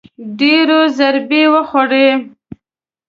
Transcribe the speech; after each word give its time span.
ډېرو 0.39 0.79
ضربې 0.97 1.43
وخوړې 1.53 2.07